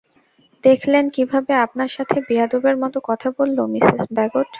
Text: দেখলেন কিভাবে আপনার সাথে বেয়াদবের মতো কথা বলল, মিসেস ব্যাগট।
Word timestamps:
দেখলেন 0.63 1.05
কিভাবে 1.15 1.53
আপনার 1.65 1.89
সাথে 1.95 2.17
বেয়াদবের 2.27 2.75
মতো 2.83 2.97
কথা 3.09 3.27
বলল, 3.37 3.57
মিসেস 3.73 4.03
ব্যাগট। 4.15 4.47